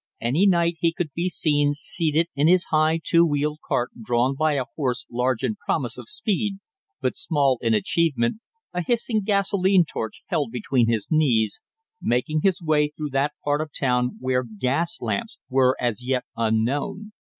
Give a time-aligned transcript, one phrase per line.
[0.19, 4.53] Any night he could be seen seated in his high two wheeled cart drawn by
[4.53, 6.57] a horse large in promise of speed
[7.01, 8.37] but small in achievement,
[8.73, 11.61] a hissing gasolene torch held between his knees,
[12.01, 16.23] making his way through that part of the town where gas lamps were as yet
[16.35, 17.11] unknown.